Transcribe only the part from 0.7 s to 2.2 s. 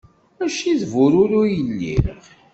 d bururu i lliɣ.